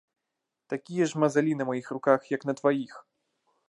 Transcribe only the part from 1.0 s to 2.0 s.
ж мазалі на маіх